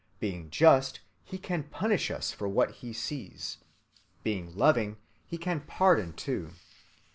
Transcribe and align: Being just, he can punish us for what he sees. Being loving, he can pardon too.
Being 0.19 0.49
just, 0.49 1.01
he 1.23 1.37
can 1.37 1.61
punish 1.61 2.09
us 2.09 2.31
for 2.31 2.47
what 2.49 2.71
he 2.71 2.91
sees. 2.91 3.59
Being 4.23 4.51
loving, 4.57 4.97
he 5.27 5.37
can 5.37 5.59
pardon 5.61 6.13
too. 6.13 6.49